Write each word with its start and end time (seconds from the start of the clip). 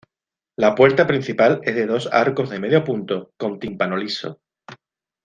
La 0.55 0.73
puerta 0.73 1.05
principal 1.05 1.59
es 1.61 1.75
de 1.75 1.85
dos 1.85 2.09
arcos 2.11 2.49
de 2.49 2.57
medio 2.59 2.83
punto 2.83 3.33
con 3.37 3.59
tímpano 3.59 3.95
liso. 3.97 4.41